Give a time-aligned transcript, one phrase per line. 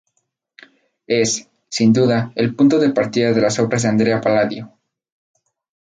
[1.05, 4.75] Es, sin duda, el punto de partida de las obras de Andrea Palladio.